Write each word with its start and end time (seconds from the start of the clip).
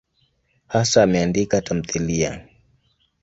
Hasa 0.67 1.03
ameandika 1.03 1.61
tamthiliya. 1.61 2.47